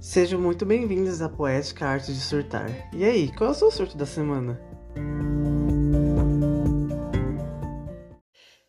[0.00, 2.70] Sejam muito bem-vindos à Poética Arte de Surtar.
[2.94, 4.56] E aí, qual é o seu surto da semana?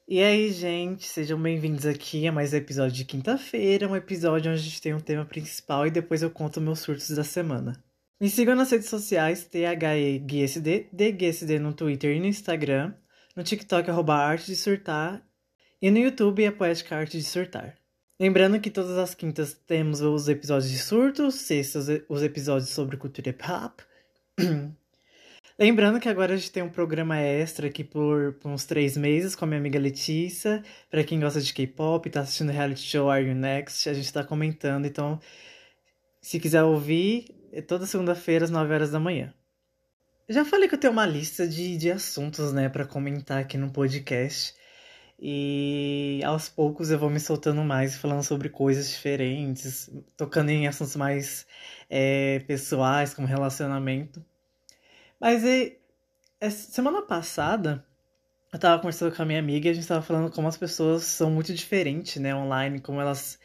[0.08, 4.60] E aí, gente, sejam bem-vindos aqui a mais um episódio de quinta-feira, um episódio onde
[4.60, 7.74] a gente tem um tema principal e depois eu conto meus surtos da semana.
[8.20, 12.96] Me sigam nas redes sociais, THEGSD, DGSD no Twitter e no Instagram,
[13.36, 15.24] no TikTok, arroba Arte de Surtar,
[15.80, 17.79] e no YouTube, a Poética Arte de Surtar.
[18.20, 23.30] Lembrando que todas as quintas temos os episódios de surtos, sextas os episódios sobre cultura
[23.30, 23.80] hip hop.
[25.58, 29.36] Lembrando que agora a gente tem um programa extra aqui por, por uns três meses
[29.36, 30.62] com a minha amiga Letícia.
[30.92, 34.22] Pra quem gosta de K-pop, tá assistindo reality show Are You Next, a gente tá
[34.22, 34.86] comentando.
[34.86, 35.18] Então,
[36.22, 39.34] se quiser ouvir, é toda segunda-feira às 9 horas da manhã.
[40.28, 43.72] Já falei que eu tenho uma lista de, de assuntos, né, para comentar aqui no
[43.72, 44.54] podcast.
[45.22, 50.96] E aos poucos eu vou me soltando mais, falando sobre coisas diferentes, tocando em assuntos
[50.96, 51.46] mais
[51.90, 54.24] é, pessoais, como relacionamento.
[55.20, 55.78] Mas e,
[56.50, 57.86] semana passada
[58.54, 61.04] eu tava conversando com a minha amiga e a gente tava falando como as pessoas
[61.04, 63.40] são muito diferentes, né, online, como elas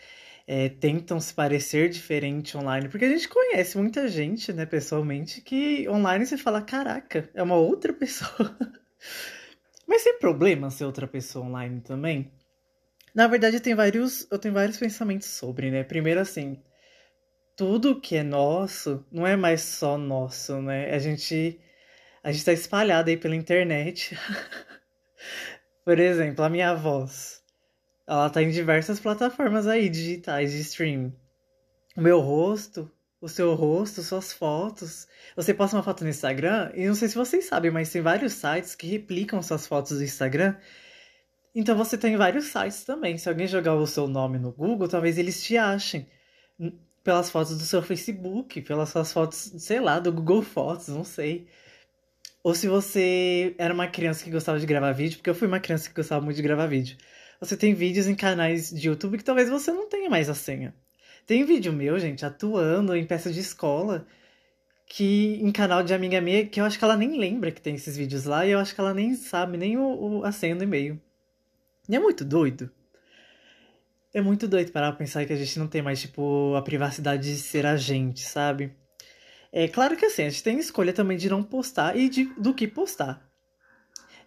[0.46, 2.88] é, tentam se parecer diferente online.
[2.88, 7.56] Porque a gente conhece muita gente, né, pessoalmente, que online você fala, caraca, é uma
[7.56, 8.56] outra pessoa.
[9.86, 12.32] Mas tem problema ser outra pessoa online também?
[13.14, 15.84] Na verdade, eu tenho vários, eu tenho vários pensamentos sobre, né?
[15.84, 16.60] Primeiro, assim,
[17.56, 20.92] tudo que é nosso não é mais só nosso, né?
[20.92, 21.60] A gente,
[22.22, 24.18] a gente tá espalhado aí pela internet.
[25.84, 27.42] Por exemplo, a minha voz.
[28.06, 31.14] Ela tá em diversas plataformas aí digitais de streaming.
[31.96, 32.90] O meu rosto
[33.25, 35.08] o seu rosto, suas fotos.
[35.34, 38.34] Você posta uma foto no Instagram, e não sei se vocês sabem, mas tem vários
[38.34, 40.55] sites que replicam suas fotos do Instagram.
[41.55, 43.17] Então você tem vários sites também.
[43.17, 46.06] Se alguém jogar o seu nome no Google, talvez eles te achem.
[47.02, 51.48] Pelas fotos do seu Facebook, pelas suas fotos, sei lá, do Google Fotos, não sei.
[52.42, 55.61] Ou se você era uma criança que gostava de gravar vídeo, porque eu fui uma
[55.61, 56.98] criança que gostava muito de gravar vídeo.
[57.40, 60.74] Você tem vídeos em canais de YouTube que talvez você não tenha mais a senha.
[61.27, 64.07] Tem vídeo meu, gente, atuando em peça de escola,
[64.86, 67.74] que em canal de amiga minha, que eu acho que ela nem lembra que tem
[67.74, 70.55] esses vídeos lá, e eu acho que ela nem sabe nem o, o a senha
[70.55, 71.01] do e-mail.
[71.89, 72.70] E é muito doido.
[74.13, 77.23] É muito doido parar pra pensar que a gente não tem mais, tipo, a privacidade
[77.23, 78.73] de ser a gente, sabe?
[79.51, 82.52] É claro que assim, a gente tem escolha também de não postar e de, do
[82.52, 83.27] que postar.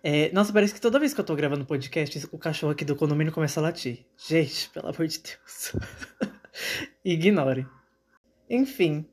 [0.03, 2.96] É, nossa, parece que toda vez que eu tô gravando podcast, o cachorro aqui do
[2.96, 4.06] condomínio começa a latir.
[4.18, 5.74] Gente, pelo amor de Deus.
[7.03, 7.68] Ignore.
[8.50, 9.06] Enfim.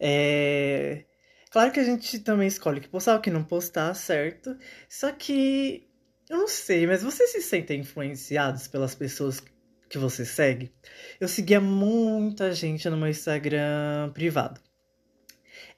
[0.00, 1.04] É...
[1.50, 4.56] Claro que a gente também escolhe o que postar, o que não postar, certo?
[4.88, 5.88] Só que.
[6.28, 9.42] Eu não sei, mas vocês se sentem influenciados pelas pessoas
[9.88, 10.72] que você segue?
[11.20, 14.60] Eu seguia muita gente no meu Instagram privado.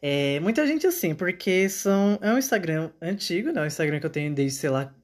[0.01, 3.61] É, muita gente assim, porque são, é um Instagram antigo, né?
[3.61, 4.95] É um Instagram que eu tenho desde sei lá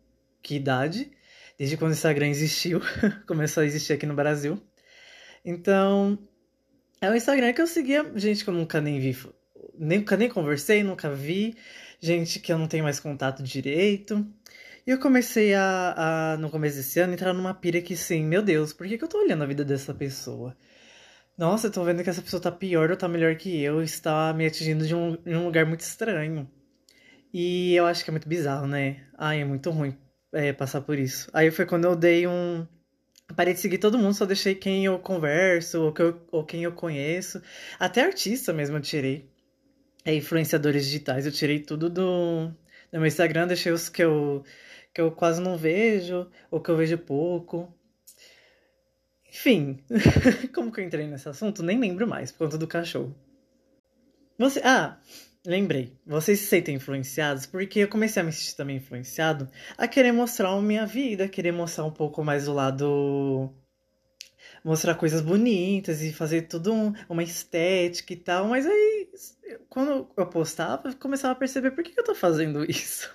[0.42, 1.10] que idade.
[1.59, 2.80] Desde quando o Instagram existiu,
[3.26, 4.62] começou a existir aqui no Brasil.
[5.44, 6.19] Então,
[7.00, 9.16] é um Instagram que eu seguia gente que eu nunca nem vi,
[9.78, 11.56] nunca nem conversei, nunca vi,
[12.00, 14.26] gente que eu não tenho mais contato direito.
[14.86, 18.42] E eu comecei a, a no começo desse ano, entrar numa pira que, sim, meu
[18.42, 20.56] Deus, por que, que eu tô olhando a vida dessa pessoa?
[21.38, 24.32] Nossa, eu tô vendo que essa pessoa tá pior ou tá melhor que eu, está
[24.34, 26.48] me atingindo de um, de um lugar muito estranho.
[27.32, 29.06] E eu acho que é muito bizarro, né?
[29.19, 29.97] Ai, é muito ruim
[30.32, 31.30] é, passar por isso.
[31.32, 32.66] Aí foi quando eu dei um,
[33.37, 36.65] Parei de seguir todo mundo, só deixei quem eu converso ou, que eu, ou quem
[36.65, 37.43] eu conheço.
[37.78, 39.31] Até artista mesmo eu tirei.
[40.04, 42.48] É, influenciadores digitais, eu tirei tudo do,
[42.92, 44.44] do meu Instagram, deixei os que eu,
[44.92, 47.72] que eu quase não vejo, ou que eu vejo pouco.
[49.28, 49.78] Enfim,
[50.53, 51.62] como que eu entrei nesse assunto?
[51.62, 53.15] Nem lembro mais, por conta do cachorro.
[54.38, 54.60] Você.
[54.65, 54.98] Ah,
[55.44, 60.12] Lembrei, vocês se sentem influenciados porque eu comecei a me sentir também influenciado a querer
[60.12, 63.53] mostrar a minha vida, querer mostrar um pouco mais o lado.
[64.65, 69.09] mostrar coisas bonitas e fazer tudo um, uma estética e tal, mas aí
[69.68, 73.10] quando eu postava, eu começava a perceber por que, que eu tô fazendo isso.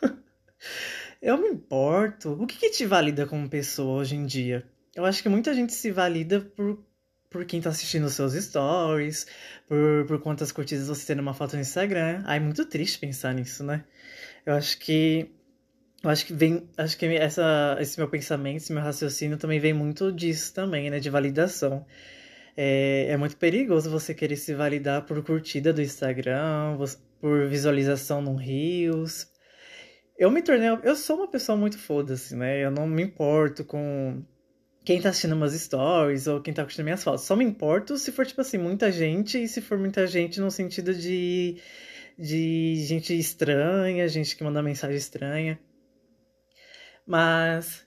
[1.22, 2.34] eu me importo.
[2.34, 4.68] O que, que te valida como pessoa hoje em dia?
[4.96, 6.84] Eu acho que muita gente se valida por
[7.30, 9.28] por quem tá assistindo os seus stories,
[9.68, 12.24] por, por quantas curtidas você tem numa foto no Instagram.
[12.26, 13.84] Ai, é muito triste pensar nisso, né?
[14.46, 15.32] Eu acho que.
[16.04, 16.70] Eu acho que vem.
[16.78, 21.00] Acho que essa, esse meu pensamento, esse meu raciocínio também vem muito disso também, né?
[21.00, 21.86] De validação.
[22.56, 26.78] É, é muito perigoso você querer se validar por curtida do Instagram,
[27.20, 29.28] por visualização no Reels.
[30.18, 30.70] Eu me tornei.
[30.84, 32.64] Eu sou uma pessoa muito foda-se, né?
[32.64, 34.24] Eu não me importo com
[34.88, 37.26] quem tá assistindo umas stories ou quem tá curtindo minhas fotos.
[37.26, 40.50] Só me importo se for, tipo assim, muita gente e se for muita gente no
[40.50, 41.62] sentido de,
[42.18, 45.60] de gente estranha, gente que manda mensagem estranha.
[47.06, 47.86] Mas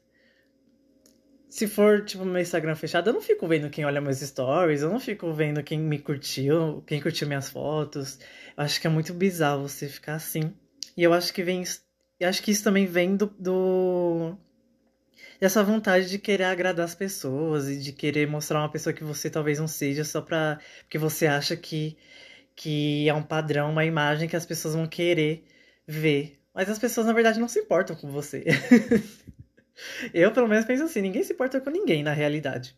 [1.48, 4.90] se for, tipo, meu Instagram fechado, eu não fico vendo quem olha meus stories, eu
[4.90, 8.18] não fico vendo quem me curtiu, quem curtiu minhas fotos.
[8.54, 10.52] Eu acho que é muito bizarro você ficar assim.
[10.94, 11.64] E eu acho que vem.
[12.20, 14.36] Eu acho que isso também vem do, do
[15.40, 19.30] essa vontade de querer agradar as pessoas e de querer mostrar uma pessoa que você
[19.30, 20.60] talvez não seja só pra.
[20.82, 21.96] porque você acha que,
[22.54, 25.44] que é um padrão, uma imagem que as pessoas vão querer
[25.86, 26.38] ver.
[26.54, 28.44] Mas as pessoas, na verdade, não se importam com você.
[30.12, 32.76] Eu, pelo menos, penso assim: ninguém se importa com ninguém na realidade.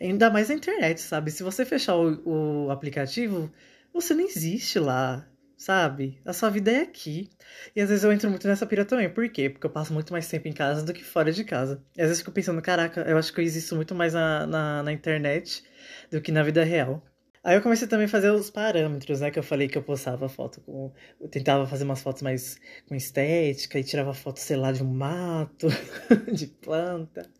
[0.00, 1.30] Ainda mais na internet, sabe?
[1.30, 3.52] Se você fechar o, o aplicativo,
[3.92, 5.26] você não existe lá
[5.60, 6.18] sabe?
[6.24, 7.28] A sua vida é aqui.
[7.76, 9.10] E às vezes eu entro muito nessa pira também.
[9.10, 9.50] Por quê?
[9.50, 11.82] Porque eu passo muito mais tempo em casa do que fora de casa.
[11.96, 14.46] E às vezes eu fico pensando, caraca, eu acho que eu existo muito mais na,
[14.46, 15.62] na, na internet
[16.10, 17.02] do que na vida real.
[17.42, 19.30] Aí eu comecei também a fazer os parâmetros, né?
[19.30, 20.92] Que eu falei que eu postava foto com.
[21.18, 24.92] Eu tentava fazer umas fotos mais com estética e tirava foto, sei lá, de um
[24.92, 25.68] mato,
[26.34, 27.30] de planta.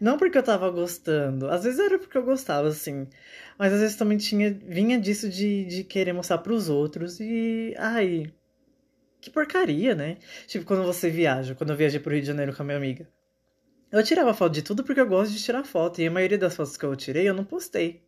[0.00, 1.48] Não porque eu tava gostando.
[1.48, 3.06] Às vezes era porque eu gostava, assim.
[3.58, 4.52] Mas às vezes também tinha.
[4.52, 7.20] Vinha disso de, de querer mostrar pros outros.
[7.20, 7.74] E.
[7.78, 8.32] Ai.
[9.20, 10.18] Que porcaria, né?
[10.48, 13.08] Tipo, quando você viaja, quando eu viajei pro Rio de Janeiro com a minha amiga.
[13.92, 16.00] Eu tirava foto de tudo porque eu gosto de tirar foto.
[16.00, 18.05] E a maioria das fotos que eu tirei eu não postei.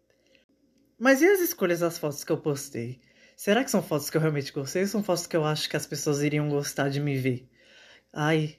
[0.99, 3.01] Mas e as escolhas das fotos que eu postei?
[3.37, 5.77] Será que são fotos que eu realmente gostei ou são fotos que eu acho que
[5.77, 7.49] as pessoas iriam gostar de me ver?
[8.13, 8.57] Ai,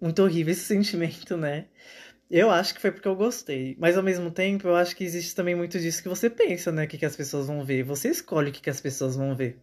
[0.00, 1.66] muito horrível esse sentimento, né?
[2.28, 3.76] Eu acho que foi porque eu gostei.
[3.78, 6.84] Mas ao mesmo tempo, eu acho que existe também muito disso que você pensa, né?
[6.84, 7.84] O que, que as pessoas vão ver.
[7.84, 9.60] Você escolhe o que, que as pessoas vão ver.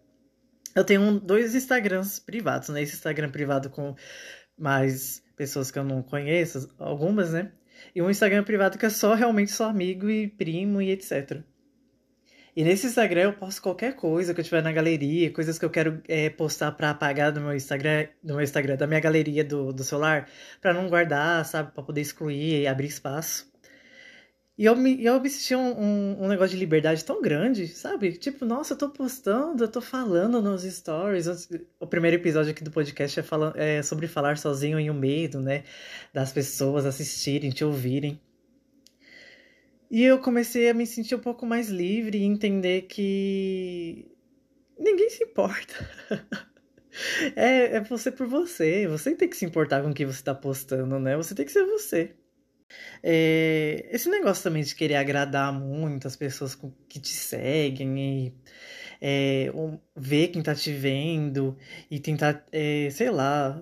[0.73, 2.81] Eu tenho dois Instagrams privados, né?
[2.81, 3.95] Esse Instagram privado com
[4.57, 7.51] mais pessoas que eu não conheço, algumas, né?
[7.93, 11.43] E um Instagram privado que é só realmente só amigo e primo e etc.
[12.55, 15.69] E nesse Instagram eu posto qualquer coisa que eu tiver na galeria, coisas que eu
[15.71, 19.73] quero é, postar para apagar do meu Instagram, do meu Instagram, da minha galeria do,
[19.73, 20.29] do celular,
[20.61, 23.51] para não guardar, sabe, para poder excluir e abrir espaço.
[24.55, 28.11] E eu me, eu me senti um, um, um, negócio de liberdade tão grande, sabe?
[28.13, 31.25] Tipo, nossa, eu tô postando, eu tô falando nos stories.
[31.79, 35.39] O primeiro episódio aqui do podcast é, falando, é sobre falar sozinho e o medo,
[35.41, 35.63] né?
[36.13, 38.21] Das pessoas assistirem, te ouvirem.
[39.93, 44.11] E eu comecei a me sentir um pouco mais livre e entender que
[44.75, 45.75] ninguém se importa.
[47.35, 48.87] é, é você por você.
[48.87, 51.15] Você tem que se importar com o que você está postando, né?
[51.15, 52.15] Você tem que ser você.
[53.03, 56.57] É, esse negócio também de querer agradar muito as pessoas
[56.89, 58.33] que te seguem e
[58.99, 59.51] é,
[59.95, 61.55] ver quem tá te vendo
[61.91, 63.61] e tentar, é, sei lá,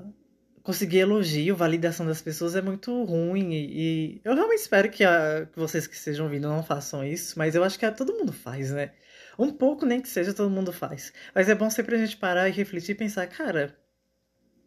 [0.63, 3.54] conseguir elogio, validação das pessoas é muito ruim.
[3.54, 7.38] E, e eu realmente espero que, a, que, vocês que estejam ouvindo não façam isso,
[7.38, 8.92] mas eu acho que todo mundo faz, né?
[9.38, 11.13] Um pouco, nem que seja, todo mundo faz.
[11.34, 13.75] Mas é bom sempre a gente parar e refletir e pensar, cara,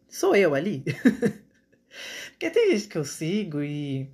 [0.09, 0.83] sou eu ali?
[2.31, 4.09] Porque tem gente que eu sigo e.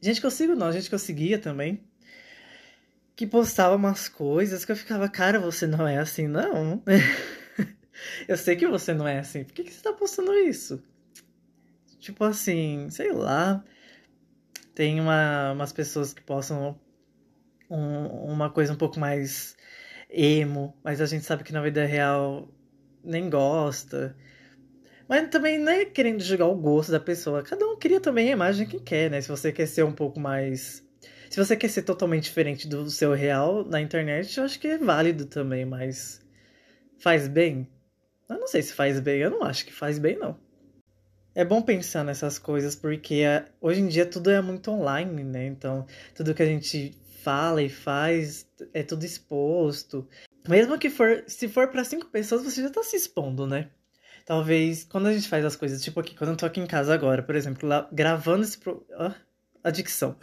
[0.00, 1.88] Gente que eu sigo não, gente que eu seguia também.
[3.14, 6.82] Que postava umas coisas que eu ficava, cara, você não é assim, não.
[8.28, 9.44] Eu sei que você não é assim.
[9.44, 10.82] Por que, que você tá postando isso?
[11.98, 13.64] Tipo assim, sei lá.
[14.74, 16.78] Tem uma, umas pessoas que postam
[17.70, 19.56] um, uma coisa um pouco mais
[20.10, 22.48] emo, mas a gente sabe que na vida real
[23.02, 24.16] nem gosta.
[25.08, 27.42] Mas também não é querendo julgar o gosto da pessoa.
[27.42, 29.20] Cada um cria também a imagem que quer, né?
[29.20, 30.82] Se você quer ser um pouco mais.
[31.30, 34.78] Se você quer ser totalmente diferente do seu real na internet, eu acho que é
[34.78, 36.20] válido também, mas
[36.98, 37.68] faz bem?
[38.28, 40.38] Eu não sei se faz bem, eu não acho que faz bem, não.
[41.34, 45.46] É bom pensar nessas coisas porque é, hoje em dia tudo é muito online, né?
[45.46, 50.08] Então, tudo que a gente fala e faz é tudo exposto.
[50.48, 53.70] Mesmo que for, se for para cinco pessoas, você já tá se expondo, né?
[54.24, 56.94] Talvez quando a gente faz as coisas, tipo aqui, quando eu tô aqui em casa
[56.94, 58.58] agora, por exemplo, lá, gravando esse.
[58.58, 58.86] Pro...
[58.98, 59.12] Oh,
[59.62, 60.16] adicção.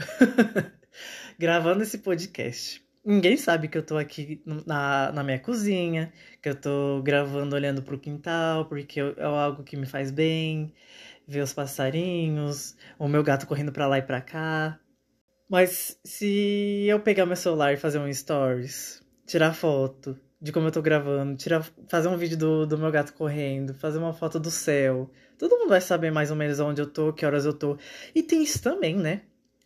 [1.37, 2.83] gravando esse podcast.
[3.03, 7.81] Ninguém sabe que eu tô aqui na, na minha cozinha, que eu tô gravando olhando
[7.81, 10.71] pro quintal, porque é algo que me faz bem,
[11.27, 14.79] ver os passarinhos, o meu gato correndo pra lá e pra cá.
[15.49, 20.71] Mas se eu pegar meu celular e fazer um stories, tirar foto de como eu
[20.71, 24.51] tô gravando, tirar, fazer um vídeo do, do meu gato correndo, fazer uma foto do
[24.51, 27.77] céu, todo mundo vai saber mais ou menos onde eu tô, que horas eu tô.
[28.15, 29.23] E tem isso também, né?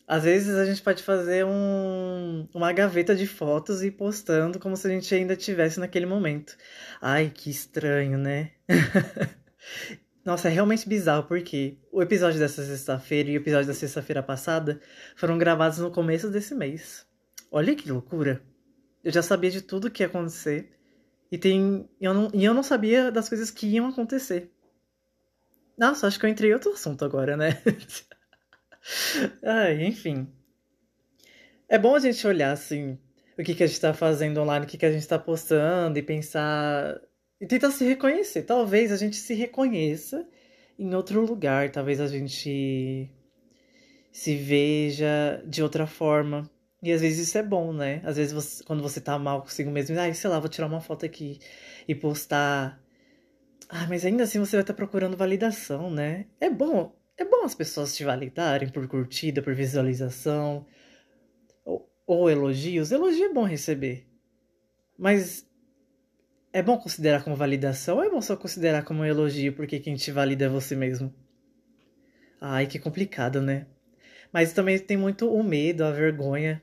[0.07, 4.77] Às vezes a gente pode fazer um, uma gaveta de fotos e ir postando como
[4.77, 6.55] se a gente ainda tivesse naquele momento.
[7.01, 8.51] Ai, que estranho, né?
[10.23, 14.79] Nossa, é realmente bizarro, porque o episódio dessa sexta-feira e o episódio da sexta-feira passada
[15.15, 17.05] foram gravados no começo desse mês.
[17.51, 18.41] Olha que loucura.
[19.03, 20.71] Eu já sabia de tudo que ia acontecer.
[21.31, 24.51] E, tem, eu não, e eu não sabia das coisas que iam acontecer.
[25.77, 27.61] Nossa, acho que eu entrei em outro assunto agora, né?
[29.43, 30.27] Ai, enfim.
[31.67, 32.97] É bom a gente olhar, assim,
[33.37, 35.97] o que, que a gente tá fazendo online, o que, que a gente tá postando
[35.97, 36.99] e pensar.
[37.41, 38.43] E tentar se reconhecer.
[38.43, 40.27] Talvez a gente se reconheça
[40.77, 43.09] em outro lugar, talvez a gente
[44.11, 46.49] se veja de outra forma.
[46.81, 48.01] E às vezes isso é bom, né?
[48.05, 50.67] Às vezes você, quando você tá mal consigo mesmo, ai, ah, sei lá, vou tirar
[50.67, 51.39] uma foto aqui
[51.87, 52.81] e postar.
[53.69, 56.27] Ah, mas ainda assim você vai estar tá procurando validação, né?
[56.39, 60.65] É bom, é bom as pessoas te validarem por curtida, por visualização
[61.63, 62.91] ou, ou elogios.
[62.91, 64.07] Elogio é bom receber.
[64.97, 65.47] Mas
[66.51, 69.95] é bom considerar como validação ou é bom só considerar como um elogio porque quem
[69.95, 71.13] te valida é você mesmo?
[72.39, 73.67] Ai, que complicado, né?
[74.31, 76.61] Mas também tem muito o medo, a vergonha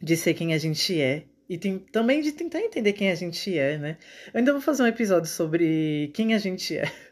[0.00, 1.24] de ser quem a gente é.
[1.48, 3.98] E tem, também de tentar entender quem a gente é, né?
[4.32, 6.84] Eu ainda vou fazer um episódio sobre quem a gente é.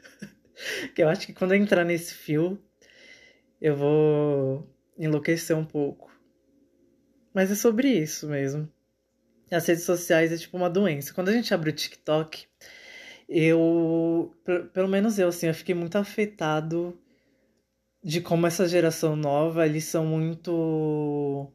[0.95, 2.59] que eu acho que quando eu entrar nesse fio,
[3.61, 6.11] eu vou enlouquecer um pouco.
[7.35, 8.69] Mas é sobre isso mesmo.
[9.51, 11.13] As redes sociais é tipo uma doença.
[11.13, 12.47] Quando a gente abre o TikTok,
[13.29, 14.35] eu,
[14.73, 16.99] pelo menos eu, assim, eu fiquei muito afetado
[18.03, 21.53] de como essa geração nova, eles são muito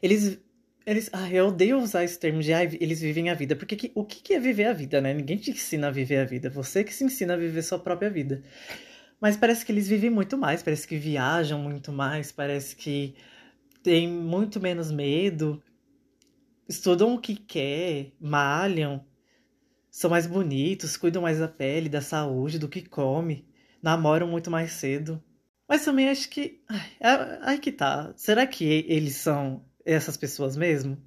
[0.00, 0.40] eles.
[0.84, 3.54] Eles, ah, eu odeio usar esse termo de ah, eles vivem a vida.
[3.54, 5.14] Porque que, o que, que é viver a vida, né?
[5.14, 6.50] Ninguém te ensina a viver a vida.
[6.50, 8.42] Você que se ensina a viver sua própria vida.
[9.20, 13.14] Mas parece que eles vivem muito mais, parece que viajam muito mais, parece que
[13.80, 15.62] tem muito menos medo,
[16.68, 19.04] estudam o que quer, malham,
[19.88, 23.46] são mais bonitos, cuidam mais da pele, da saúde, do que come,
[23.80, 25.22] namoram muito mais cedo.
[25.68, 26.60] Mas também acho que.
[26.68, 28.12] Ai, ai que tá.
[28.16, 30.98] Será que eles são essas pessoas mesmo?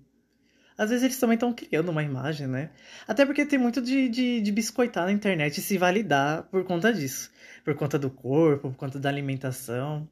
[0.78, 2.70] Às vezes eles também estão criando uma imagem, né?
[3.08, 6.92] Até porque tem muito de, de, de biscoitar na internet e se validar por conta
[6.94, 7.32] disso.
[7.64, 10.08] Por conta do corpo, por conta da alimentação.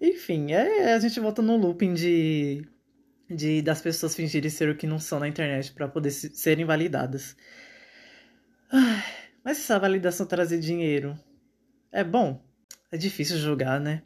[0.00, 2.66] Enfim, é, a gente volta no looping de,
[3.28, 6.64] de das pessoas fingirem ser o que não são na internet para poder se, serem
[6.64, 7.36] validadas.
[9.44, 11.18] Mas se essa validação trazer dinheiro
[11.92, 12.42] é bom,
[12.90, 14.02] é difícil julgar, né?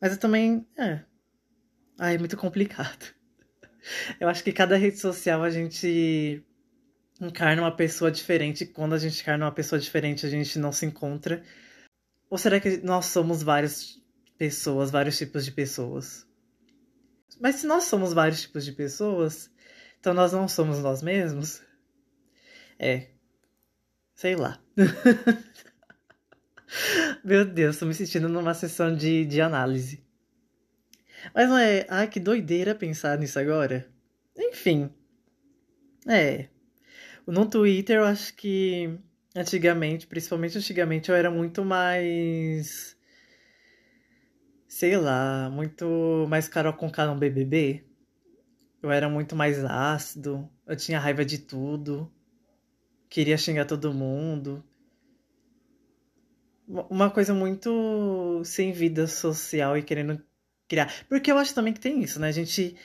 [0.00, 0.66] Mas eu também.
[0.76, 1.00] É.
[1.98, 3.13] Ai, é muito complicado.
[4.18, 6.42] Eu acho que cada rede social a gente
[7.20, 8.66] encarna uma pessoa diferente.
[8.66, 11.42] Quando a gente encarna uma pessoa diferente, a gente não se encontra.
[12.30, 14.00] Ou será que nós somos várias
[14.36, 16.26] pessoas, vários tipos de pessoas?
[17.40, 19.50] Mas se nós somos vários tipos de pessoas,
[20.00, 21.62] então nós não somos nós mesmos?
[22.78, 23.08] É.
[24.14, 24.60] Sei lá.
[27.24, 30.03] Meu Deus, tô me sentindo numa sessão de, de análise.
[31.32, 31.86] Mas não é.
[31.88, 33.86] Ai, que doideira pensar nisso agora.
[34.36, 34.90] Enfim.
[36.06, 36.48] É.
[37.26, 38.98] No Twitter eu acho que
[39.34, 42.96] antigamente, principalmente antigamente, eu era muito mais.
[44.68, 47.84] Sei lá, muito mais Carol com no BBB.
[48.82, 52.12] Eu era muito mais ácido, eu tinha raiva de tudo,
[53.08, 54.62] queria xingar todo mundo.
[56.66, 60.22] Uma coisa muito sem vida social e querendo
[60.68, 60.92] criar.
[61.08, 62.28] Porque eu acho também que tem isso, né?
[62.28, 62.76] A gente.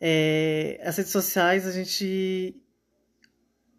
[0.00, 2.54] É, as redes sociais, a gente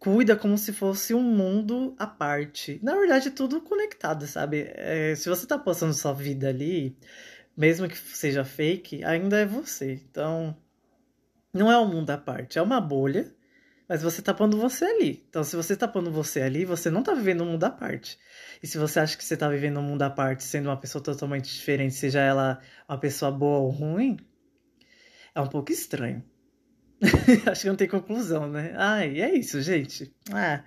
[0.02, 2.80] cuida como se fosse um mundo à parte.
[2.84, 4.72] Na verdade, é tudo conectado, sabe?
[4.76, 6.98] É, se você tá postando sua vida ali,
[7.56, 9.94] mesmo que seja fake, ainda é você.
[10.10, 10.58] Então,
[11.54, 13.32] não é um mundo à parte, é uma bolha,
[13.92, 15.22] mas você tá pondo você ali.
[15.30, 18.18] Então, se você tá pondo você ali, você não tá vivendo um mundo à parte.
[18.64, 21.04] E se você acha que você tá vivendo um mundo à parte, sendo uma pessoa
[21.04, 24.16] totalmente diferente, seja ela uma pessoa boa ou ruim,
[25.36, 26.24] é um pouco estranho.
[27.52, 28.74] acho que não tem conclusão, né?
[28.78, 30.16] Ai, é isso, gente.
[30.32, 30.64] Ah,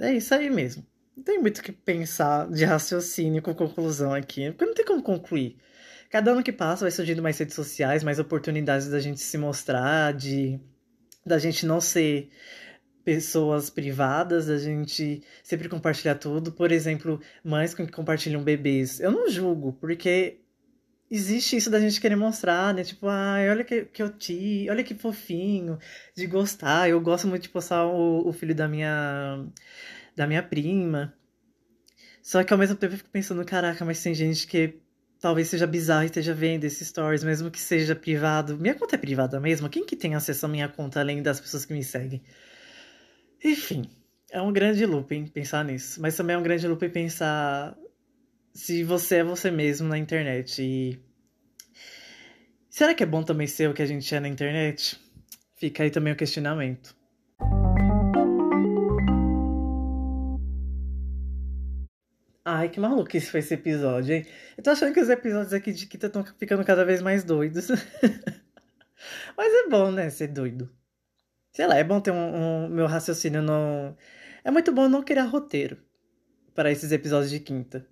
[0.00, 0.84] é isso aí mesmo.
[1.16, 5.04] Não tem muito o que pensar de raciocínio com conclusão aqui, porque não tem como
[5.04, 5.56] concluir.
[6.10, 10.12] Cada ano que passa vai surgindo mais redes sociais, mais oportunidades da gente se mostrar,
[10.12, 10.58] de
[11.28, 12.30] da gente não ser
[13.04, 16.52] pessoas privadas, a gente sempre compartilhar tudo.
[16.52, 19.00] Por exemplo, mães que compartilham bebês.
[19.00, 20.40] Eu não julgo, porque
[21.10, 22.84] existe isso da gente querer mostrar, né?
[22.84, 25.78] Tipo, ai, olha que, que eu te, olha que fofinho,
[26.14, 26.88] de gostar.
[26.88, 29.46] Eu gosto muito de postar o, o filho da minha
[30.14, 31.14] da minha prima.
[32.22, 34.80] Só que ao mesmo tempo eu fico pensando, caraca, mas tem gente que
[35.20, 38.56] talvez seja bizarro e esteja vendo esses stories, mesmo que seja privado.
[38.56, 39.68] Minha conta é privada mesmo?
[39.68, 42.22] Quem que tem acesso à minha conta além das pessoas que me seguem?
[43.44, 43.88] Enfim,
[44.30, 47.76] é um grande looping pensar nisso, mas também é um grande looping pensar
[48.52, 50.98] se você é você mesmo na internet e
[52.68, 55.00] será que é bom também ser o que a gente é na internet?
[55.56, 56.97] Fica aí também o questionamento.
[62.50, 64.26] Ai, que maluquice foi esse episódio, hein?
[64.56, 67.68] Eu tô achando que os episódios aqui de Kita estão ficando cada vez mais doidos.
[69.36, 70.70] Mas é bom, né, ser doido.
[71.52, 73.94] Sei lá, é bom ter um, um meu raciocínio não.
[74.42, 75.76] É muito bom não criar roteiro
[76.54, 77.86] para esses episódios de quinta.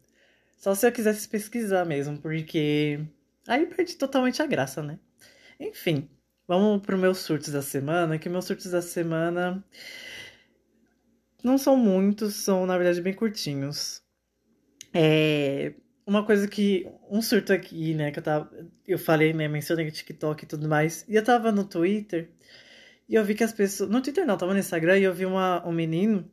[0.56, 2.98] Só se eu quisesse pesquisar mesmo, porque
[3.46, 4.98] aí perde totalmente a graça, né?
[5.60, 6.08] Enfim,
[6.48, 9.62] vamos pro meus surtos da semana, que meus surtos da semana
[11.44, 14.05] não são muitos, são na verdade bem curtinhos.
[14.98, 15.74] É,
[16.06, 16.86] uma coisa que.
[17.10, 18.10] Um surto aqui, né?
[18.10, 18.50] Que eu tava.
[18.86, 19.46] Eu falei, né?
[19.46, 21.04] Mencionei o TikTok e tudo mais.
[21.06, 22.30] E eu tava no Twitter.
[23.08, 23.90] E eu vi que as pessoas.
[23.90, 24.98] No Twitter não, tava no Instagram.
[24.98, 26.30] E eu vi uma, um menino.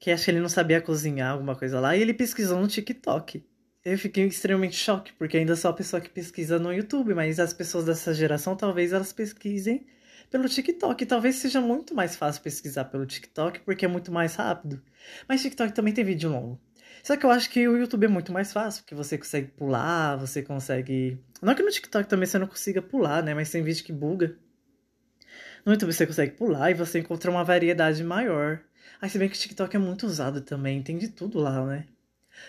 [0.00, 1.96] Que acho que ele não sabia cozinhar, alguma coisa lá.
[1.96, 3.44] E ele pesquisou no TikTok.
[3.84, 7.14] Eu fiquei extremamente choque, porque ainda sou a pessoa que pesquisa no YouTube.
[7.14, 9.86] Mas as pessoas dessa geração, talvez elas pesquisem
[10.30, 11.06] pelo TikTok.
[11.06, 14.82] Talvez seja muito mais fácil pesquisar pelo TikTok, porque é muito mais rápido.
[15.28, 16.60] Mas TikTok também tem vídeo longo.
[17.06, 20.16] Só que eu acho que o YouTube é muito mais fácil, porque você consegue pular,
[20.16, 21.22] você consegue.
[21.40, 23.32] Não que no TikTok também você não consiga pular, né?
[23.32, 24.36] Mas tem vídeo que buga.
[25.64, 28.60] No YouTube você consegue pular e você encontra uma variedade maior.
[29.00, 31.86] Aí se bem que o TikTok é muito usado também, tem de tudo lá, né?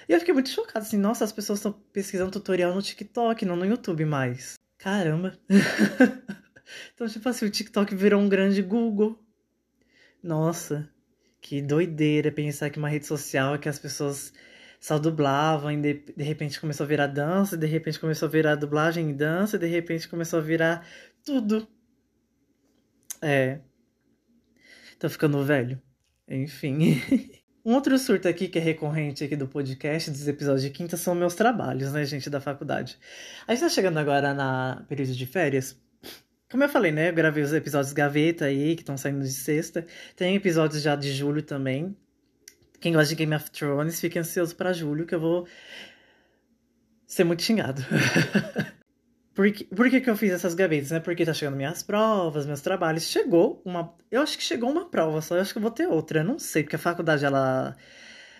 [0.10, 3.56] E eu fiquei muito chocado, assim, nossa, as pessoas estão pesquisando tutorial no TikTok, não
[3.56, 4.56] no YouTube mais.
[4.80, 5.38] Caramba!
[6.96, 9.24] então, tipo assim, o TikTok virou um grande Google.
[10.24, 10.90] Nossa.
[11.48, 14.34] Que doideira pensar que uma rede social é que as pessoas
[14.82, 18.56] só dublavam e de, de repente começou a virar dança, de repente começou a virar
[18.56, 20.86] dublagem e dança, de repente começou a virar
[21.24, 21.66] tudo.
[23.22, 23.60] É.
[25.00, 25.82] Tô ficando velho.
[26.28, 27.02] Enfim.
[27.64, 31.16] um outro surto aqui que é recorrente aqui do podcast, dos episódios de quinta, são
[31.16, 33.00] meus trabalhos, né, gente, da faculdade.
[33.48, 35.82] A gente tá chegando agora na período de férias.
[36.50, 37.10] Como eu falei, né?
[37.10, 39.86] Eu gravei os episódios gaveta aí, que estão saindo de sexta.
[40.16, 41.96] Tem episódios já de julho também.
[42.80, 45.48] Quem gosta de Game of Thrones, fique ansioso para julho, que eu vou
[47.06, 47.84] ser muito xingado.
[49.36, 51.02] por, que, por que, que eu fiz essas gavetas, né?
[51.02, 53.04] Porque tá chegando minhas provas, meus trabalhos.
[53.04, 53.94] Chegou uma.
[54.10, 56.20] Eu acho que chegou uma prova, só eu acho que eu vou ter outra.
[56.20, 57.76] Eu não sei, porque a faculdade, ela.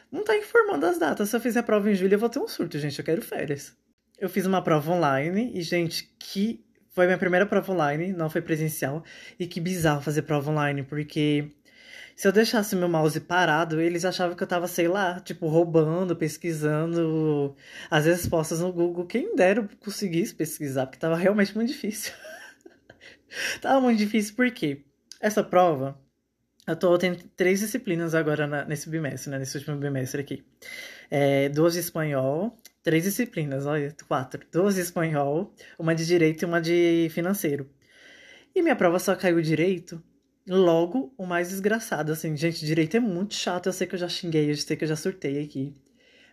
[0.10, 1.30] Não tá informando as datas.
[1.30, 2.98] Se eu fizer a prova em julho, eu vou ter um surto, gente.
[2.98, 3.76] Eu quero férias.
[4.18, 6.66] Eu fiz uma prova online e, gente, que
[6.98, 9.04] foi minha primeira prova online, não foi presencial.
[9.40, 11.52] E que bizarro fazer prova online, porque
[12.16, 16.16] se eu deixasse meu mouse parado, eles achavam que eu tava, sei lá, tipo, roubando,
[16.16, 17.56] pesquisando
[17.92, 19.06] as respostas no Google.
[19.06, 22.14] Quem dera eu conseguisse pesquisar, porque tava realmente muito difícil.
[23.62, 24.82] tava muito difícil porque
[25.22, 26.00] essa prova,
[26.66, 29.38] eu tô tendo três disciplinas agora na, nesse bimestre, né?
[29.38, 30.44] Nesse último bimestre aqui.
[31.12, 34.46] É, duas de espanhol, três disciplinas, olha, quatro.
[34.50, 37.70] Duas de espanhol, uma de direito e uma de financeiro.
[38.56, 40.02] E minha prova só caiu direito.
[40.48, 43.66] Logo, o mais desgraçado, assim, gente, direito é muito chato.
[43.66, 45.76] Eu sei que eu já xinguei, eu sei que eu já surtei aqui.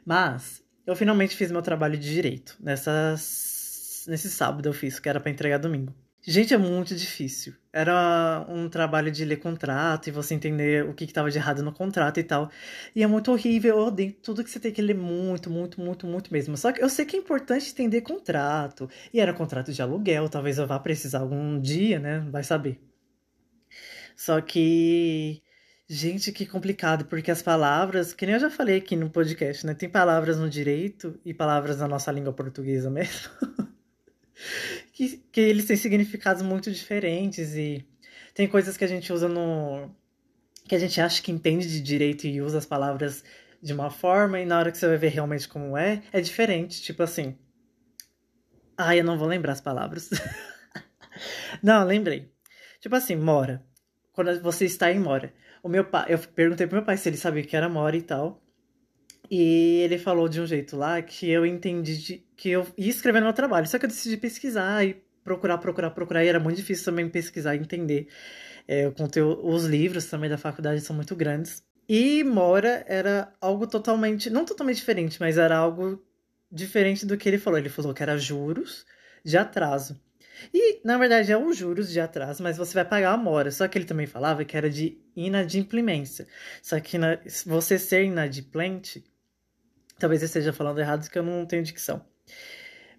[0.06, 2.56] Mas, eu finalmente fiz meu trabalho de direito.
[2.60, 4.04] Nessas...
[4.06, 5.92] Nesse sábado eu fiz, que era para entregar domingo.
[6.26, 7.54] Gente, é muito difícil.
[7.70, 11.70] Era um trabalho de ler contrato e você entender o que estava de errado no
[11.70, 12.50] contrato e tal.
[12.96, 16.06] E é muito horrível, eu odeio tudo que você tem que ler muito, muito, muito,
[16.06, 16.56] muito mesmo.
[16.56, 18.88] Só que eu sei que é importante entender contrato.
[19.12, 22.20] E era contrato de aluguel, talvez eu vá precisar algum dia, né?
[22.30, 22.80] Vai saber.
[24.16, 25.42] Só que.
[25.87, 29.74] Gente, que complicado, porque as palavras, que nem eu já falei aqui no podcast, né?
[29.74, 33.30] Tem palavras no direito e palavras na nossa língua portuguesa mesmo.
[34.92, 37.87] que, que eles têm significados muito diferentes e
[38.35, 39.90] tem coisas que a gente usa no.
[40.66, 43.25] que a gente acha que entende de direito e usa as palavras
[43.62, 46.83] de uma forma e na hora que você vai ver realmente como é, é diferente.
[46.83, 47.38] Tipo assim.
[48.77, 50.11] Ai, eu não vou lembrar as palavras.
[51.62, 52.31] não, lembrei.
[52.81, 53.64] Tipo assim, mora.
[54.12, 55.33] Quando você está em mora.
[55.62, 58.03] O meu pai, eu perguntei pro meu pai se ele sabia que era mora e
[58.03, 58.43] tal.
[59.30, 63.20] E ele falou de um jeito lá que eu entendi de, que eu ia escrever
[63.20, 63.66] no meu trabalho.
[63.66, 66.24] Só que eu decidi pesquisar e procurar, procurar, procurar.
[66.24, 68.08] E era muito difícil também pesquisar e entender.
[68.68, 71.62] É, o conteúdo, os livros também da faculdade são muito grandes.
[71.88, 76.02] E Mora era algo totalmente, não totalmente diferente, mas era algo
[76.50, 77.58] diferente do que ele falou.
[77.58, 78.87] Ele falou que era juros
[79.24, 80.00] de atraso.
[80.52, 83.50] E, na verdade, é os juros de atraso, mas você vai pagar a mora.
[83.50, 86.26] Só que ele também falava que era de inadimplência.
[86.62, 89.04] Só que na, você ser inadimplente
[90.04, 92.04] Talvez eu esteja falando errado porque eu não tenho dicção.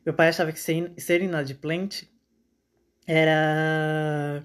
[0.04, 2.12] Meu pai achava que ser, inadimplente
[3.06, 4.44] era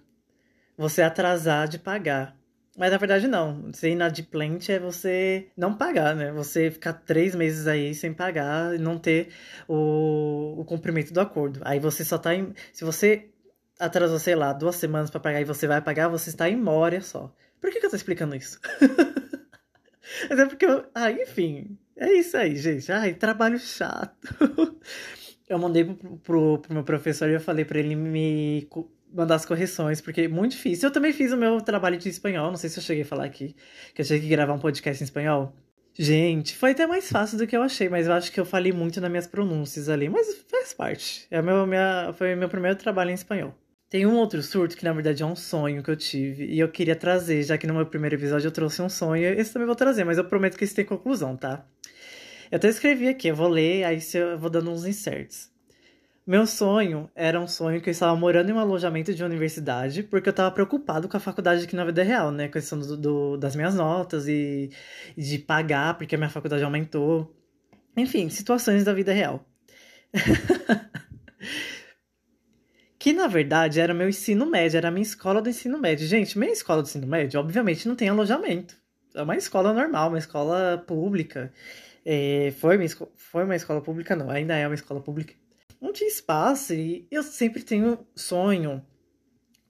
[0.77, 2.37] você atrasar de pagar
[2.77, 3.73] Mas na verdade não.
[3.73, 6.31] Ser inadimplente é você não pagar, né?
[6.33, 9.31] Você ficar três meses aí sem pagar e não ter
[9.67, 11.63] o, o cumprimento do acordo.
[11.65, 12.53] Aí você só tá em.
[12.75, 13.31] Se você
[13.79, 17.01] atrasou, sei lá, duas semanas para pagar e você vai pagar, você está em memória
[17.01, 17.35] só.
[17.59, 18.61] Por que, que eu tô explicando isso?
[20.29, 20.85] Mas é porque eu.
[20.95, 21.79] Ah, enfim.
[22.01, 22.91] É isso aí, gente.
[22.91, 24.27] Ai, trabalho chato.
[25.47, 28.67] eu mandei pro, pro, pro meu professor e eu falei para ele me
[29.13, 30.89] mandar as correções, porque é muito difícil.
[30.89, 33.27] Eu também fiz o meu trabalho de espanhol, não sei se eu cheguei a falar
[33.27, 33.55] aqui,
[33.95, 35.55] que eu tinha que gravar um podcast em espanhol.
[35.99, 38.73] Gente, foi até mais fácil do que eu achei, mas eu acho que eu falei
[38.73, 41.27] muito nas minhas pronúncias ali, mas faz parte.
[41.31, 43.55] É meu, minha, foi meu primeiro trabalho em espanhol.
[43.91, 46.71] Tem um outro surto que na verdade é um sonho que eu tive e eu
[46.71, 49.75] queria trazer, já que no meu primeiro episódio eu trouxe um sonho, esse também vou
[49.75, 51.67] trazer, mas eu prometo que esse tem conclusão, tá?
[52.51, 55.51] Eu até escrevi aqui, eu vou ler, aí eu vou dando uns inserts.
[56.27, 60.29] Meu sonho era um sonho que eu estava morando em um alojamento de universidade, porque
[60.29, 62.49] eu estava preocupado com a faculdade aqui na vida real, né?
[62.49, 64.71] Questão do, do, das minhas notas e,
[65.17, 67.35] e de pagar, porque a minha faculdade aumentou.
[67.97, 69.45] Enfim, situações da vida real.
[72.99, 76.07] que na verdade era meu ensino médio, era a minha escola do ensino médio.
[76.07, 78.77] Gente, minha escola do ensino médio, obviamente, não tem alojamento.
[79.15, 81.53] É uma escola normal, uma escola pública.
[82.05, 85.35] É, foi, uma, foi uma escola pública, não, ainda é uma escola pública
[85.81, 88.85] não tinha espaço e eu sempre tenho sonho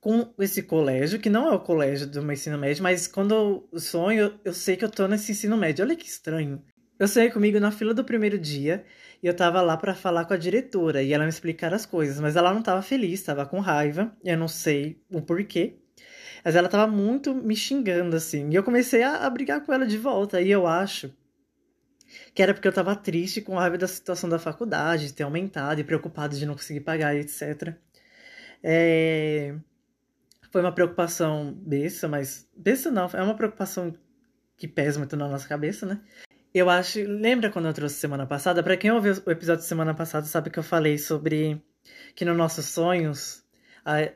[0.00, 3.78] com esse colégio, que não é o colégio do meu ensino médio, mas quando eu
[3.78, 5.84] sonho, eu sei que eu tô nesse ensino médio.
[5.84, 6.62] Olha que estranho.
[6.98, 8.84] Eu saí comigo na fila do primeiro dia
[9.22, 12.18] e eu tava lá para falar com a diretora e ela me explicar as coisas,
[12.18, 15.78] mas ela não tava feliz, tava com raiva, eu não sei o porquê.
[16.42, 19.86] Mas ela tava muito me xingando assim, e eu comecei a, a brigar com ela
[19.86, 21.12] de volta, e eu acho
[22.34, 25.80] que era porque eu tava triste com raiva da situação da faculdade, de ter aumentado
[25.80, 27.74] e preocupado de não conseguir pagar, etc.
[28.62, 29.54] É...
[30.50, 32.48] Foi uma preocupação besta, mas.
[32.56, 33.94] Besta não, é uma preocupação
[34.56, 36.00] que pesa muito na nossa cabeça, né?
[36.52, 37.00] Eu acho.
[37.04, 38.62] Lembra quando eu trouxe semana passada?
[38.62, 41.62] Para quem ouviu o episódio de semana passada, sabe que eu falei sobre
[42.14, 43.44] que nos nossos sonhos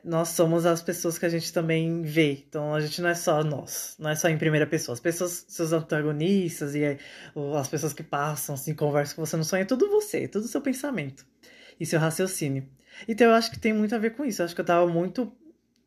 [0.03, 2.43] nós somos as pessoas que a gente também vê.
[2.47, 4.93] Então a gente não é só nós, não é só em primeira pessoa.
[4.93, 6.97] As pessoas, seus antagonistas e
[7.57, 10.47] as pessoas que passam, assim, conversam com você no sonho, é tudo você, é tudo
[10.47, 11.25] seu pensamento
[11.79, 12.67] e seu raciocínio.
[13.07, 14.41] Então eu acho que tem muito a ver com isso.
[14.41, 15.31] Eu acho que eu tava muito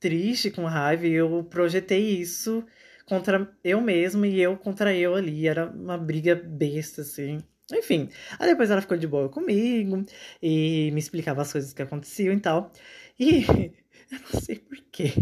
[0.00, 2.64] triste, com raiva, e eu projetei isso
[3.06, 5.46] contra eu mesmo e eu contra eu ali.
[5.46, 7.42] Era uma briga besta, assim.
[7.72, 10.04] Enfim, aí depois ela ficou de boa comigo
[10.42, 12.72] e me explicava as coisas que aconteciam e tal.
[13.18, 13.44] E
[14.10, 15.12] eu não sei porquê.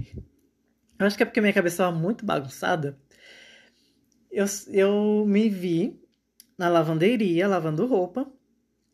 [0.98, 2.98] Eu acho que é porque minha cabeça estava muito bagunçada.
[4.30, 6.00] Eu, eu me vi
[6.58, 8.30] na lavanderia lavando roupa.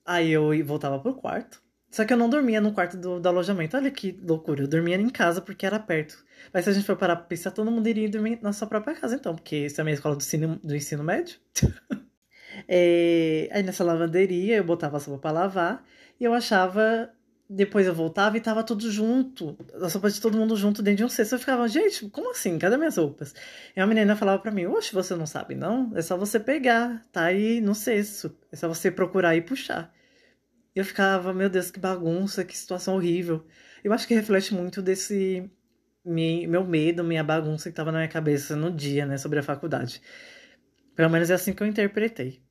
[0.05, 1.63] Aí eu voltava pro quarto.
[1.91, 3.77] Só que eu não dormia no quarto do, do alojamento.
[3.77, 4.63] Olha que loucura.
[4.63, 6.25] Eu dormia em casa porque era perto.
[6.53, 8.97] Mas se a gente for parar pra pensar, todo mundo iria dormir na sua própria
[8.97, 9.35] casa, então.
[9.35, 11.39] Porque isso é a minha escola do ensino, do ensino médio.
[12.67, 15.85] é, aí nessa lavanderia eu botava a sopa pra lavar.
[16.19, 17.11] E eu achava
[17.55, 19.57] depois eu voltava e tava tudo junto.
[19.81, 21.35] As roupas de todo mundo junto dentro de um cesto.
[21.35, 22.59] Eu ficava, gente, como assim?
[22.59, 23.35] Cadê minhas roupas?
[23.77, 25.93] E a menina falava para mim, oxe, você não sabe, não?
[25.95, 28.35] É só você pegar, tá aí no cesto.
[28.51, 29.93] É só você procurar e puxar.
[30.75, 33.45] E eu ficava, meu Deus, que bagunça, que situação horrível.
[33.85, 35.51] Eu acho que reflete muito desse
[36.05, 40.03] meu medo, minha bagunça que tava na minha cabeça no dia, né, sobre a faculdade.
[40.97, 42.43] Pelo menos é assim que eu interpretei.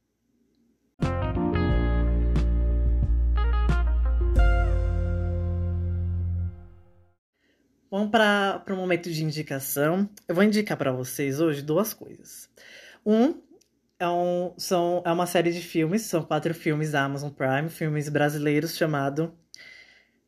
[7.92, 10.10] Vamos para o momento de indicação.
[10.26, 12.50] Eu vou indicar para vocês hoje duas coisas.
[13.06, 13.34] Um
[14.00, 18.08] é, um, são, é uma série de filmes, são quatro filmes da Amazon Prime, filmes
[18.08, 19.38] brasileiros chamado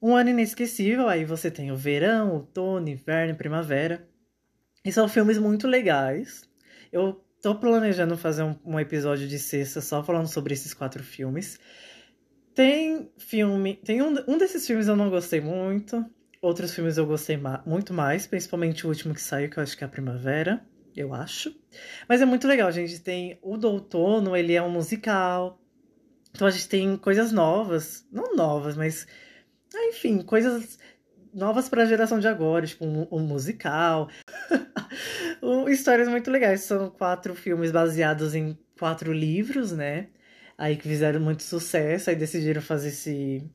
[0.01, 1.07] Um Ano Inesquecível.
[1.07, 4.05] Aí você tem o verão, outono, inverno, primavera.
[4.83, 6.43] E são filmes muito legais.
[6.91, 11.57] Eu tô planejando fazer um, um episódio de sexta só falando sobre esses quatro filmes.
[12.53, 13.75] Tem filme.
[13.85, 16.05] Tem um, um desses filmes eu não gostei muito.
[16.43, 19.77] Outros filmes eu gostei ma muito mais, principalmente o último que saiu, que eu acho
[19.77, 20.61] que é a Primavera,
[20.93, 21.55] eu acho.
[22.05, 25.57] Mas é muito legal, a gente tem o do outono, ele é um musical.
[26.35, 29.07] Então a gente tem coisas novas, não novas, mas
[29.73, 30.77] ah, enfim, coisas
[31.33, 34.09] novas para a geração de agora, tipo um, um musical.
[35.71, 40.09] Histórias muito legais, são quatro filmes baseados em quatro livros, né?
[40.57, 43.49] Aí que fizeram muito sucesso, aí decidiram fazer esse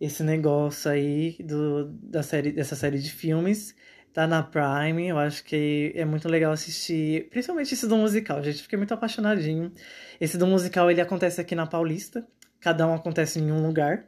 [0.00, 3.74] esse negócio aí do, da série, dessa série de filmes.
[4.12, 8.62] Tá na Prime, eu acho que é muito legal assistir, principalmente esse do musical, gente.
[8.62, 9.72] Fiquei muito apaixonadinho.
[10.20, 12.26] Esse do musical ele acontece aqui na Paulista,
[12.60, 14.06] cada um acontece em um lugar.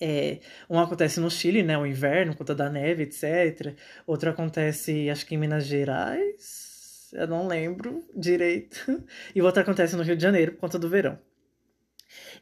[0.00, 3.74] É, um acontece no Chile, né, o inverno, conta da neve, etc.
[4.06, 7.10] Outro acontece, acho que em Minas Gerais.
[7.12, 9.04] Eu não lembro direito.
[9.34, 11.18] E outra acontece no Rio de Janeiro por conta do verão.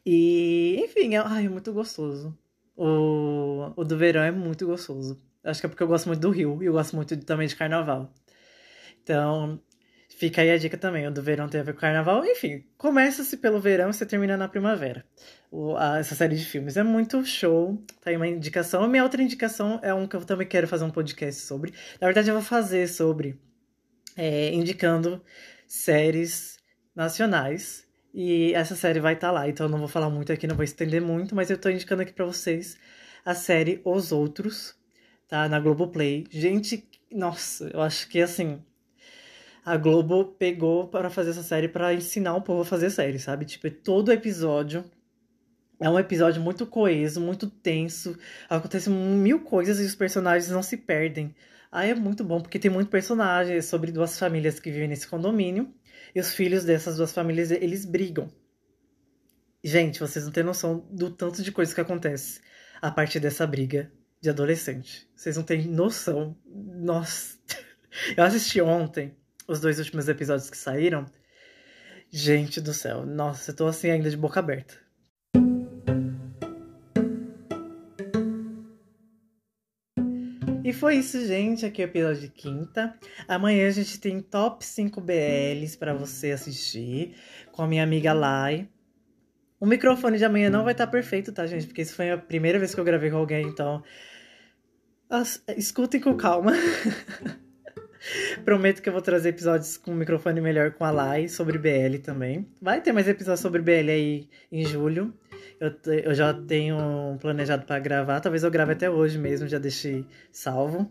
[0.05, 2.37] E, enfim, é, ai, é muito gostoso.
[2.77, 5.21] O, o do verão é muito gostoso.
[5.43, 7.57] Acho que é porque eu gosto muito do Rio e eu gosto muito também de
[7.57, 8.13] carnaval.
[9.03, 9.61] Então,
[10.11, 11.07] fica aí a dica também.
[11.07, 12.25] O do verão tem a ver com carnaval.
[12.25, 15.05] Enfim, começa-se pelo verão e você termina na primavera.
[15.51, 17.81] O, a, essa série de filmes é muito show.
[18.01, 18.83] Tá aí uma indicação.
[18.83, 21.73] A minha outra indicação é um que eu também quero fazer um podcast sobre.
[22.01, 23.39] Na verdade, eu vou fazer sobre.
[24.17, 25.23] É, indicando
[25.67, 26.59] séries
[26.95, 27.86] nacionais.
[28.17, 29.49] E essa série vai estar tá lá.
[29.49, 31.37] Então eu não vou falar muito aqui, não vou estender muito.
[31.37, 32.77] Mas eu tô indicando aqui para vocês
[33.25, 34.75] a série Os Outros
[35.29, 35.49] tá?
[35.49, 36.27] Na Globoplay.
[36.31, 38.63] Gente, nossa, eu acho que assim.
[39.65, 43.45] A Globo pegou para fazer essa série para ensinar o povo a fazer série, sabe?
[43.45, 44.85] Tipo, todo episódio
[45.81, 48.17] é um episódio muito coeso, muito tenso.
[48.49, 51.35] Acontecem mil coisas e os personagens não se perdem.
[51.71, 55.75] Aí é muito bom, porque tem muito personagem sobre duas famílias que vivem nesse condomínio.
[56.17, 58.27] E os filhos dessas duas famílias, eles brigam.
[59.63, 62.41] Gente, vocês não têm noção do tanto de coisa que acontece
[62.81, 65.07] a partir dessa briga de adolescente.
[65.15, 66.35] Vocês não têm noção.
[66.47, 67.37] Nossa.
[68.17, 69.15] Eu assisti ontem
[69.47, 71.05] os dois últimos episódios que saíram.
[72.11, 73.05] Gente do céu.
[73.05, 74.75] Nossa, eu tô assim ainda de boca aberta.
[80.77, 81.65] Foi isso, gente.
[81.65, 82.95] Aqui é o episódio de quinta.
[83.27, 87.15] Amanhã a gente tem top 5 BLs para você assistir
[87.53, 88.69] com a minha amiga Lai.
[89.59, 91.67] O microfone de amanhã não vai estar tá perfeito, tá, gente?
[91.67, 93.83] Porque isso foi a primeira vez que eu gravei com alguém, então.
[95.09, 95.43] As...
[95.57, 96.53] Escutem com calma.
[98.45, 101.99] Prometo que eu vou trazer episódios com um microfone melhor com a Lai sobre BL
[102.03, 102.47] também.
[102.61, 105.13] Vai ter mais episódios sobre BL aí em julho.
[105.61, 108.21] Eu, eu já tenho planejado para gravar.
[108.21, 110.91] Talvez eu grave até hoje mesmo, já deixei salvo.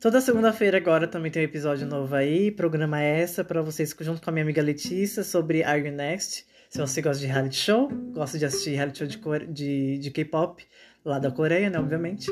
[0.00, 2.50] Toda segunda-feira agora também tem um episódio novo aí.
[2.50, 6.46] Programa essa para vocês junto com a minha amiga Letícia sobre Are You Next.
[6.68, 10.62] Se você gosta de reality show, gosta de assistir reality show de, de, de K-pop,
[11.04, 12.30] lá da Coreia, né, obviamente.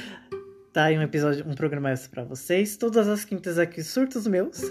[0.72, 2.76] tá aí um episódio, um programa essa para vocês.
[2.76, 4.62] Todas as quintas aqui, surtos meus.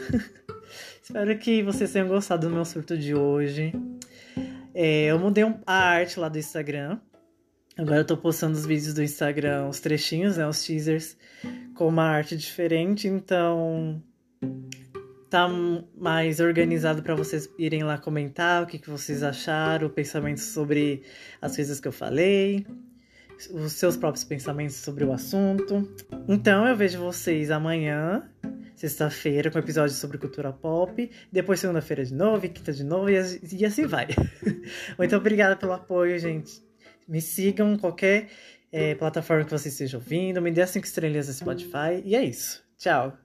[1.03, 3.73] Espero que vocês tenham gostado do meu surto de hoje.
[4.73, 6.99] É, eu mudei a arte lá do Instagram.
[7.77, 11.17] Agora eu tô postando os vídeos do Instagram, os trechinhos, né, os teasers,
[11.73, 14.01] com uma arte diferente, então
[15.27, 15.49] tá
[15.97, 21.01] mais organizado para vocês irem lá comentar o que, que vocês acharam, pensamentos sobre
[21.41, 22.63] as coisas que eu falei,
[23.51, 25.91] os seus próprios pensamentos sobre o assunto.
[26.27, 28.29] Então eu vejo vocês amanhã,
[28.83, 33.15] sexta-feira, com episódio sobre cultura pop, depois segunda-feira de novo, quinta de novo, e,
[33.53, 34.07] e assim vai.
[34.99, 36.61] Muito obrigada pelo apoio, gente.
[37.07, 38.27] Me sigam em qualquer
[38.71, 42.61] é, plataforma que vocês estejam ouvindo, me dê cinco estrelinhas no Spotify, e é isso.
[42.77, 43.22] Tchau!